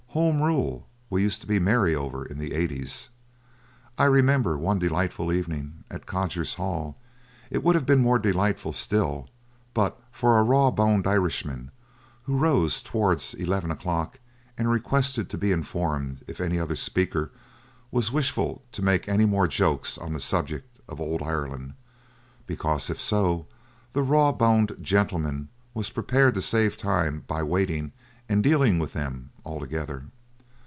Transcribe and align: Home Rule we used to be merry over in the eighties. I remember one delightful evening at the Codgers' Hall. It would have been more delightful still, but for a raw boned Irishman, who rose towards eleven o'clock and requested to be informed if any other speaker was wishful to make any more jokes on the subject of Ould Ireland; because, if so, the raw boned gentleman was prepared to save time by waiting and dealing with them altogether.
Home 0.11 0.41
Rule 0.43 0.89
we 1.09 1.21
used 1.21 1.39
to 1.39 1.47
be 1.47 1.57
merry 1.57 1.95
over 1.95 2.25
in 2.25 2.37
the 2.37 2.53
eighties. 2.53 3.11
I 3.97 4.03
remember 4.03 4.57
one 4.57 4.77
delightful 4.77 5.31
evening 5.31 5.85
at 5.89 6.01
the 6.01 6.05
Codgers' 6.05 6.55
Hall. 6.55 6.97
It 7.49 7.63
would 7.63 7.75
have 7.75 7.85
been 7.85 8.01
more 8.01 8.19
delightful 8.19 8.73
still, 8.73 9.29
but 9.73 9.97
for 10.11 10.37
a 10.37 10.43
raw 10.43 10.69
boned 10.69 11.07
Irishman, 11.07 11.71
who 12.23 12.37
rose 12.37 12.81
towards 12.81 13.33
eleven 13.35 13.71
o'clock 13.71 14.19
and 14.57 14.69
requested 14.69 15.29
to 15.29 15.37
be 15.37 15.53
informed 15.53 16.25
if 16.27 16.41
any 16.41 16.59
other 16.59 16.75
speaker 16.75 17.31
was 17.89 18.11
wishful 18.11 18.65
to 18.73 18.81
make 18.81 19.07
any 19.07 19.23
more 19.25 19.47
jokes 19.47 19.97
on 19.97 20.11
the 20.11 20.19
subject 20.19 20.77
of 20.89 20.99
Ould 20.99 21.21
Ireland; 21.21 21.73
because, 22.45 22.89
if 22.89 22.99
so, 22.99 23.47
the 23.93 24.03
raw 24.03 24.33
boned 24.33 24.75
gentleman 24.81 25.47
was 25.73 25.89
prepared 25.89 26.33
to 26.35 26.41
save 26.41 26.75
time 26.75 27.23
by 27.27 27.43
waiting 27.43 27.93
and 28.27 28.43
dealing 28.43 28.79
with 28.79 28.93
them 28.93 29.29
altogether. 29.43 30.05